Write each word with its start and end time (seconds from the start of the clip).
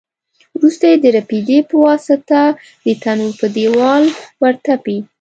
وروسته 0.57 0.83
یې 0.91 0.95
د 1.03 1.05
رپېدې 1.17 1.57
په 1.69 1.75
واسطه 1.85 2.41
د 2.85 2.87
تنور 3.01 3.31
په 3.39 3.47
دېوال 3.57 4.03
ورتپي. 4.43 4.97